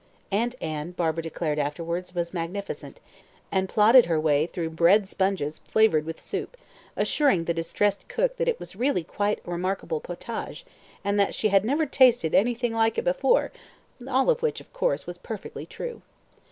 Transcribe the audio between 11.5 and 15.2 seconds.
never tasted anything like it before all of which, of course, was